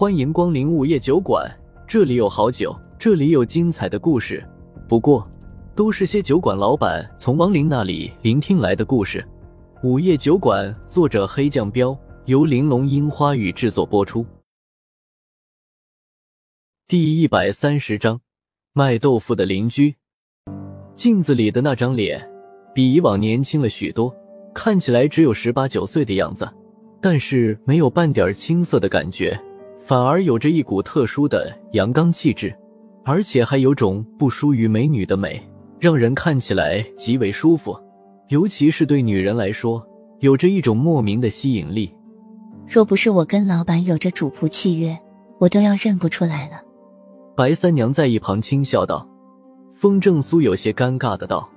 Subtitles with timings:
[0.00, 1.52] 欢迎光临午夜酒馆，
[1.84, 4.48] 这里有好酒，这里有精彩的故事。
[4.88, 5.28] 不过，
[5.74, 9.26] 都是些酒馆老板从亡灵那里聆听来的故事。
[9.82, 14.24] 午夜酒馆，作者黑酱标，由玲珑樱花雨制作播出。
[16.86, 18.20] 第一百三十章，
[18.74, 19.96] 卖豆腐的邻居。
[20.94, 22.24] 镜子里的那张脸，
[22.72, 24.14] 比以往年轻了许多，
[24.54, 26.48] 看起来只有十八九岁的样子，
[27.02, 29.36] 但是没有半点青涩的感觉，
[29.88, 32.54] 反而有着一股特殊的阳刚气质，
[33.06, 35.42] 而且还有种不输于美女的美，
[35.80, 37.74] 让人看起来极为舒服。
[38.28, 39.82] 尤其是对女人来说，
[40.18, 41.90] 有着一种莫名的吸引力。
[42.66, 44.94] 若不是我跟老板有着主仆契约，
[45.38, 46.60] 我都要认不出来了。
[47.34, 49.08] 白三娘在一旁轻笑道。
[49.72, 51.48] 风正苏有些尴尬的道：“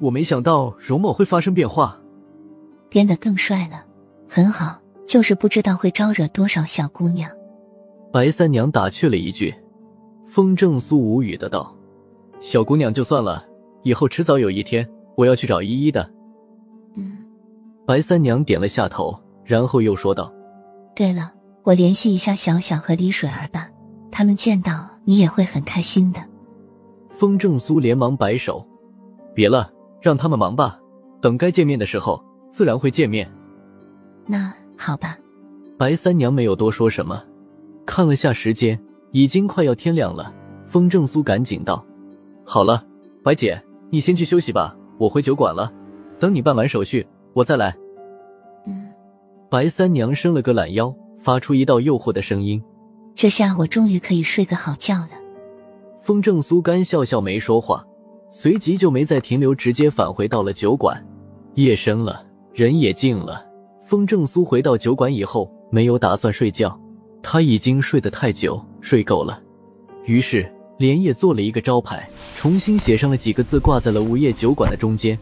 [0.00, 1.96] 我没想到容貌会发生变化，
[2.88, 3.84] 变得更帅了，
[4.28, 7.30] 很好，就是不知道会招惹多少小姑娘。”
[8.12, 9.54] 白三娘打趣了一句。
[10.26, 11.74] 风正苏无语的道
[12.40, 13.44] ：“小姑娘就算了，
[13.82, 16.10] 以后迟早有一天。”我要去找依依的。
[16.94, 17.18] 嗯，
[17.86, 19.14] 白三娘点了下头，
[19.44, 20.32] 然后又说道
[20.96, 21.30] ：“对了，
[21.64, 23.68] 我联系一下小小和李水儿吧，
[24.10, 26.20] 他们见到你也会很开心的。”
[27.12, 28.66] 风正苏连忙摆手
[29.34, 30.80] ：“别了，让他们忙吧，
[31.20, 32.18] 等该见面的时候
[32.50, 33.30] 自然会见面。”
[34.26, 35.18] 那好吧。
[35.76, 37.22] 白三娘没有多说什么，
[37.84, 38.78] 看了下时间，
[39.10, 40.32] 已经快要天亮了。
[40.66, 41.84] 风正苏赶紧道
[42.44, 42.84] ：“好了，
[43.22, 45.72] 白姐，你先去休息吧。”我回酒馆了，
[46.20, 47.76] 等你办完手续，我再来。
[48.66, 48.88] 嗯，
[49.50, 52.62] 白三娘伸了个懒腰，发出一道诱惑的声音。
[53.16, 55.10] 这下我终于可以睡个好觉了。
[56.00, 57.84] 风正苏干笑笑没说话，
[58.30, 61.04] 随即就没再停留，直接返回到了酒馆。
[61.54, 63.44] 夜深了，人也静了。
[63.84, 66.78] 风正苏回到酒馆以后，没有打算睡觉，
[67.22, 69.40] 他已经睡得太久，睡够了。
[70.04, 70.50] 于是。
[70.78, 75.16] 连夜做了一个招牌，重新写上了几个字，挂在了午夜酒馆的中间。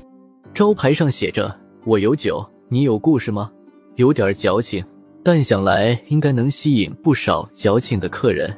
[0.54, 3.50] 招牌上写着：“我有酒，你有故事吗？”
[3.96, 4.82] 有点矫情，
[5.22, 8.56] 但想来应该能吸引不少矫情的客人。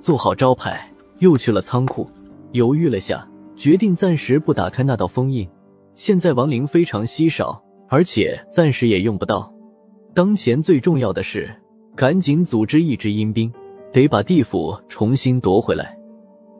[0.00, 2.08] 做好招牌，又去了仓库，
[2.52, 5.48] 犹豫了下，决定暂时不打开那道封印。
[5.96, 9.52] 现在亡灵非常稀少，而且暂时也用不到。
[10.14, 11.50] 当前最重要的是，
[11.98, 13.52] 赶紧组织一支阴兵，
[13.92, 15.98] 得把地府重新夺回来。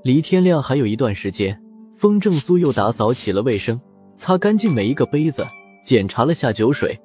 [0.02, 1.56] 离天亮还有一段时间，
[1.94, 3.80] 风正苏又打扫起了卫生，
[4.16, 5.44] 擦干净每一个杯子，
[5.84, 6.98] 检查了下酒水。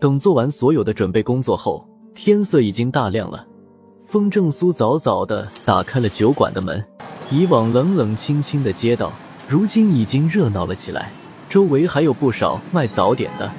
[0.00, 3.46] 等做完所有的准备工作后，天色已经大亮了。
[4.06, 6.82] 风正苏早早的打开了酒馆的门，
[7.30, 9.12] 以往冷冷清清的街道，
[9.46, 11.12] 如今已经热闹了起来。
[11.50, 13.52] 周围还有不少卖早点的。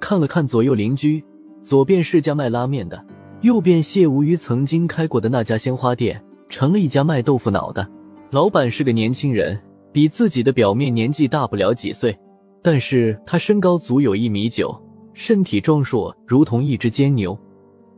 [0.00, 1.22] 看了看左右邻居，
[1.62, 3.04] 左边是家卖拉面的，
[3.42, 7.86] 右边谢无鱼曾经开过的那家鲜花店，成了一家卖豆腐脑的。
[8.30, 9.58] 老板是个年轻人，
[9.90, 12.14] 比自己的表面年纪大不了几岁，
[12.62, 14.78] 但是他身高足有一米九，
[15.14, 17.36] 身体壮硕如同一只坚牛。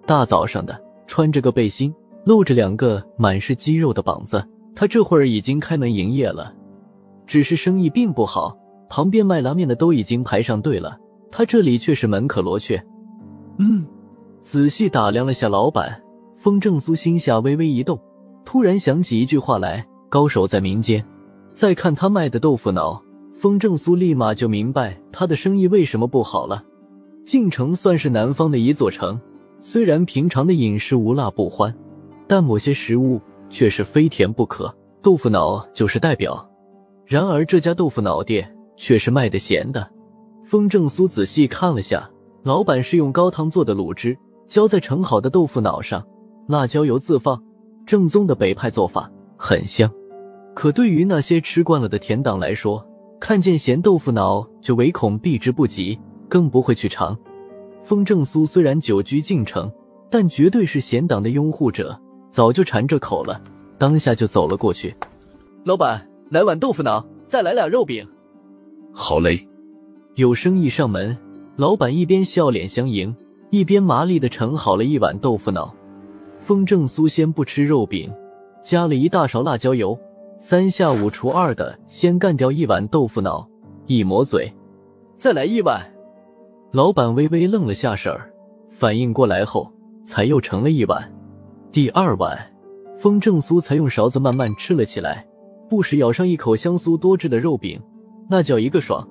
[0.06, 1.92] 大早上的，穿着个背心，
[2.24, 4.47] 露着两个满是肌肉的膀子。
[4.76, 6.54] 他这会儿已经开门营业了，
[7.26, 8.56] 只是生意并不好。
[8.88, 10.97] 旁边卖拉面的都已经排上队了，
[11.32, 12.80] 他这里却是门可罗雀。
[13.59, 13.84] 嗯，
[14.42, 16.03] 仔细打量了下老板，
[16.36, 17.97] 风正苏心下微微一动，
[18.44, 19.86] 突然想起一句话来。
[20.08, 21.03] 高手在民间，
[21.54, 23.03] 再看他卖的豆腐脑，
[23.34, 26.62] 风正苏立马就明白他的生意为什么不好了。
[27.25, 29.19] 晋城算是南方的一座城，
[29.58, 31.74] 虽然平常的饮食无辣不欢，
[32.26, 34.70] 但某些食物却是非甜不可，
[35.00, 36.47] 豆腐脑就是代表。
[37.06, 39.88] 然而这家豆腐脑店却是卖的咸的。
[40.44, 42.10] 风正苏仔细看了下，
[42.42, 44.14] 老板是用高汤做的卤汁
[44.52, 46.06] 浇在盛好的豆腐脑上，
[46.46, 47.42] 辣椒油自放，
[47.86, 49.90] 正宗的北派做法，很香。
[50.54, 52.86] 可对于那些吃惯了的甜党来说，
[53.18, 55.98] 看见咸豆腐脑就唯恐避之不及，
[56.28, 57.16] 更不会去尝。
[57.82, 59.72] 风正苏虽然久居晋城，
[60.10, 61.98] 但绝对是咸党的拥护者，
[62.28, 63.41] 早就馋着口了，
[63.78, 64.94] 当下就走了过去。
[65.65, 68.06] 老板，来碗豆腐脑，再来俩肉饼。
[68.92, 69.48] 好嘞。
[70.16, 71.16] 有生意上门，
[71.56, 73.16] 老板一边笑脸相迎，
[73.53, 75.75] 一边麻利的盛好了一碗豆腐脑。
[76.39, 78.10] 风正苏先不吃肉饼，
[78.63, 79.97] 加了一大勺辣椒油。
[80.39, 83.47] 三下五除二的先干掉一碗豆腐脑，
[83.87, 84.51] 一抹嘴，
[85.15, 85.83] 再来一碗。
[86.71, 88.33] 老板微微愣了下神儿，
[88.71, 89.71] 反应过来后，
[90.03, 91.13] 才又盛了一碗。
[91.71, 92.39] 第二碗，
[92.97, 95.27] 风正苏才用勺子慢慢吃了起来，
[95.69, 97.78] 不时咬上一口香酥多汁的肉饼，
[98.31, 99.07] 那叫一个爽。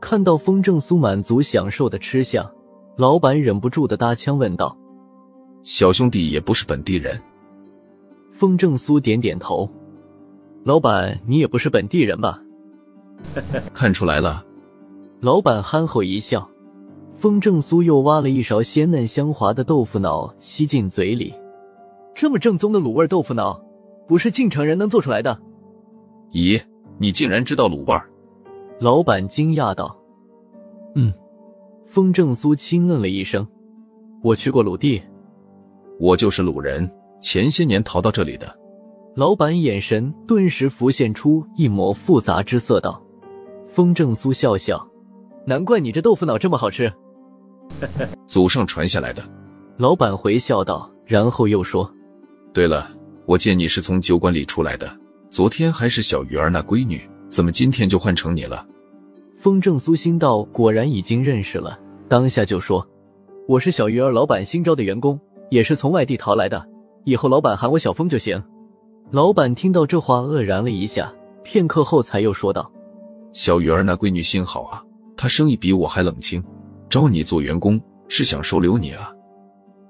[0.00, 2.44] 看到风正苏满足享受的吃相，
[2.96, 4.76] 老板忍不住的搭腔问道
[5.64, 7.20] ：“小兄弟也不是本地人。
[8.30, 9.68] 风正苏点点头。
[10.62, 12.40] 老板，你也不是本地人吧？
[13.74, 14.44] 看出来了。
[15.20, 16.48] 老板憨厚一笑。
[17.14, 21.32] 风正苏又挖了一勺鲜嫩香滑的豆腐脑吸进嘴里。
[22.14, 23.60] 这么正宗的卤味豆腐脑，
[24.06, 25.40] 不是晋城人能做出来的。
[26.32, 26.60] 咦，
[26.98, 28.00] 你竟然知道卤味？
[28.80, 29.96] 老板惊讶道。
[30.94, 31.12] 嗯。
[31.86, 33.46] 风正苏轻嗯了一声。
[34.22, 35.02] 我去过鲁地。
[36.00, 36.90] 我就是鲁人，
[37.20, 38.58] 前些年逃到这里的。
[39.14, 43.00] 老板眼神顿时浮现出一抹复杂之色，道
[43.68, 44.84] ：“风正苏笑笑，
[45.46, 46.92] 难怪你这豆腐脑这么好吃，
[48.26, 49.22] 祖上传下来的。”
[49.78, 51.88] 老板回笑道，然后又说
[52.52, 52.90] ：“对了，
[53.24, 54.98] 我见你是从酒馆里出来的，
[55.30, 57.00] 昨天还是小鱼儿那闺女，
[57.30, 58.66] 怎么今天就换成你了？”
[59.44, 62.88] 风正苏心道：“果然已经认识了。”当下就说
[63.46, 65.20] ：“我是小鱼儿老板新招的员工，
[65.50, 66.66] 也是从外地逃来的，
[67.04, 68.42] 以后老板喊我小风就行。”
[69.12, 71.12] 老板听到这话，愕然了一下，
[71.42, 72.72] 片刻后才又说道
[73.34, 74.82] ：“小鱼儿那闺女心好啊，
[75.14, 76.42] 她生意比我还冷清，
[76.88, 79.12] 招你做员工是想收留你啊。”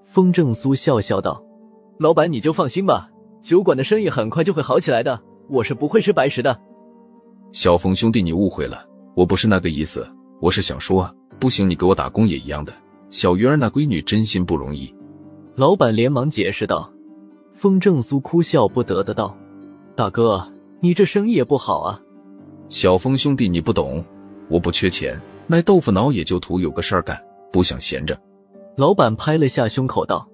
[0.03, 1.41] 风正苏笑笑道
[2.01, 3.09] ：“老板你就放心吧，
[3.41, 6.61] 酒馆的生意很快就会好起来的，我是不会吃白食的。”
[7.55, 8.85] 小风兄弟，你误会了，
[9.15, 10.07] 我不是那个意思，
[10.41, 11.09] 我是想说，
[11.39, 12.73] 不行，你给我打工也一样的。
[13.11, 14.93] 小鱼儿那闺女真心不容易。
[15.55, 16.91] 老板连忙解释道。
[17.53, 19.35] 风正苏哭笑不得的道
[19.95, 20.45] ：“大哥，
[20.81, 21.99] 你这生意也不好啊。”
[22.69, 24.05] 小风兄弟，你不懂，
[24.49, 27.17] 我不缺钱，卖豆腐脑也就图有个事儿干，
[27.53, 28.21] 不想闲着。
[28.77, 30.29] 老板拍了下胸口道：“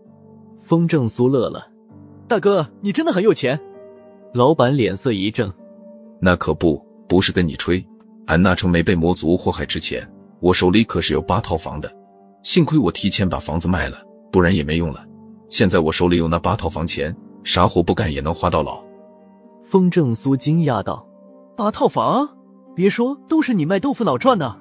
[0.59, 1.69] 风正苏乐了，
[2.27, 3.61] 大哥，你真的很有钱。”
[4.33, 5.53] 老板脸色一正
[6.19, 7.85] ：“那可不，不是跟你吹。
[8.31, 11.93] 俺那城没被魔族祸害之前，我手里可是有八套房的，
[12.45, 13.99] 幸亏我提前把房子卖了，
[14.31, 15.05] 不然也没用了。”
[15.51, 17.13] 现在我手里有那八套房钱，
[17.43, 18.81] 啥活不干也能花到老。
[19.65, 21.05] 风正苏惊讶道
[21.59, 22.29] ：“八套房？
[22.73, 24.57] 别说，都是你卖豆腐脑赚的。”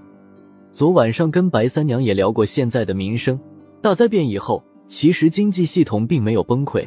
[0.73, 3.39] 昨晚上跟白三娘也聊过现在的民生。
[3.83, 6.83] 大灾变以后，其实经济系统并没有崩溃，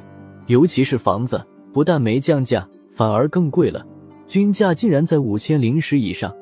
[0.49, 1.41] 尤其是房子，
[1.73, 3.87] 不但没降价，反而更贵了，
[4.27, 6.35] 均价竟然在五千灵石以上。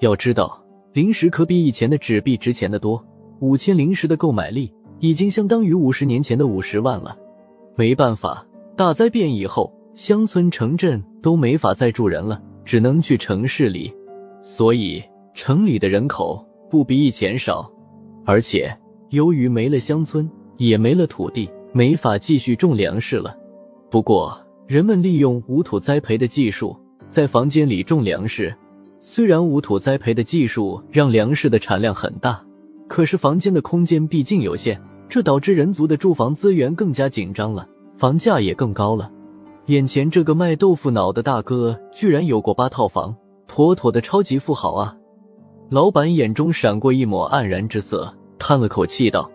[0.00, 0.62] 要知道，
[0.92, 3.02] 灵石可比以前的纸币值钱的多，
[3.40, 4.72] 五千灵石的购买力。
[4.98, 7.14] 已经相当于五十年前的五十万了。
[7.74, 13.92] 没办法，大灾变以后，乡村城镇都没法再住人了，只能去城市里。
[14.40, 15.02] 所以
[15.34, 17.70] 城里的人口不比以前少，
[18.24, 18.74] 而且
[19.10, 20.26] 由于没了乡村，
[20.56, 23.36] 也没了土地，没法继续种粮食了。
[23.90, 24.34] 不过，
[24.66, 26.74] 人们利用无土栽培的技术，
[27.10, 28.56] 在房间里种粮食。
[29.08, 32.42] 虽然无土栽培的技术让粮食的产量很大。
[32.88, 39.08] 可是房间的空间毕竟有限，这导致人族的住房资源更加紧张了，房价也更高了。
[39.66, 43.14] 眼前这个卖豆腐脑的大哥居然有过八套房，
[43.46, 44.96] 妥妥的超级富豪啊！
[45.70, 49.30] 老板眼中闪过一抹黯然之色，叹了口气道：“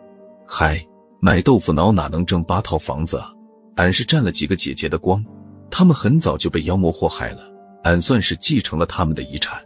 [0.45, 0.85] 嗨，
[1.21, 3.31] 卖豆腐脑哪能挣八套房子啊？
[3.75, 5.23] 俺是占了几个姐姐的光，
[5.69, 7.39] 他们很早就被妖魔祸害了，
[7.83, 9.61] 俺算是继承了他们的遗产。”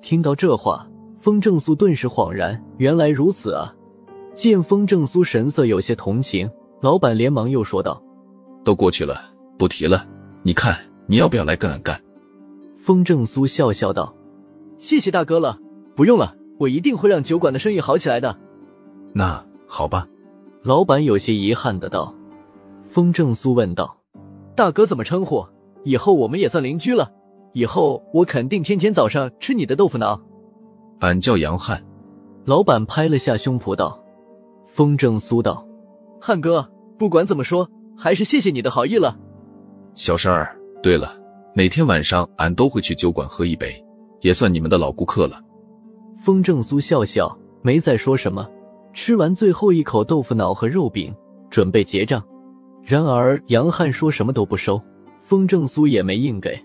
[0.00, 0.86] 听到这话。
[1.18, 3.74] 风正苏顿时恍然，原来如此啊！
[4.34, 6.50] 见风正苏神色有些同情，
[6.82, 8.02] 老板连忙又说道
[8.62, 9.22] ：“都过去了，
[9.56, 10.06] 不提了。
[10.42, 11.98] 你看，你要不要来跟俺干？”
[12.76, 14.14] 风正苏笑笑道
[14.76, 15.58] ：“谢谢大哥了，
[15.96, 18.38] 不用了，我一定会让酒馆的生意好起来的。”
[19.14, 20.06] 那好吧，
[20.62, 22.14] 老板有些遗憾的道。
[22.82, 23.96] 风正苏问道
[24.54, 25.42] ：“大哥怎么称呼？
[25.84, 27.10] 以后我们也算邻居了。
[27.54, 30.20] 以后我肯定天天早上吃你的豆腐脑。”
[31.00, 31.82] 俺叫杨汉，
[32.44, 33.98] 老板拍了下胸脯道
[34.66, 35.66] ：“风正苏道，
[36.20, 36.68] 汉哥，
[36.98, 39.18] 不管怎么说，还是谢谢你的好意了。”
[39.94, 41.16] 小生儿，对了，
[41.54, 43.72] 每天晚上俺都会去酒馆喝一杯，
[44.20, 45.40] 也算你们的老顾客了。
[46.18, 48.48] 风正苏笑笑，没再说什么，
[48.92, 51.14] 吃完最后一口豆腐脑和肉饼，
[51.50, 52.22] 准备结账。
[52.82, 54.80] 然而杨汉说什么都不收，
[55.20, 56.58] 风正苏也没硬给，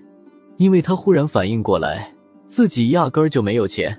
[0.60, 2.14] 因为他忽然反应过来，
[2.46, 3.98] 自己压根儿就没有钱。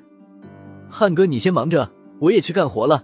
[0.91, 3.03] 汉哥，你先忙着，我也去干活了。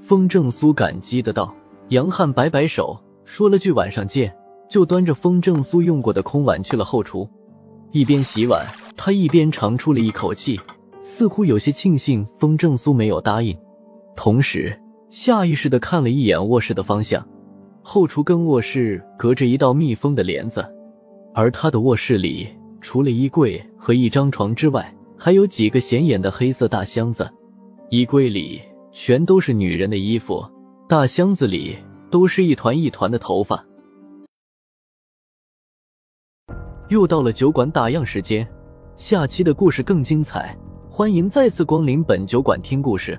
[0.00, 1.54] 风正苏感激的道。
[1.90, 4.34] 杨汉摆摆手，说了句“晚上见”，
[4.68, 7.26] 就端着风正苏用过的空碗去了后厨。
[7.92, 10.60] 一边洗碗，他一边长出了一口气，
[11.00, 13.56] 似乎有些庆幸风正苏没有答应，
[14.16, 17.24] 同时下意识的看了一眼卧室的方向。
[17.82, 20.66] 后厨跟卧室隔着一道密封的帘子，
[21.34, 22.48] 而他的卧室里
[22.80, 27.28] 除了衣柜和一张床之外还有几个显眼的黑色大箱子。
[27.90, 28.60] 衣柜里
[28.92, 30.44] 全都是女人的衣服
[30.88, 31.76] 大箱子里
[32.10, 33.64] 都是一团一团的头发。
[36.88, 38.46] 又到了酒馆打烊时间
[38.96, 40.56] 下期的故事更精彩
[40.90, 43.18] 欢迎再次光临本酒馆听故事。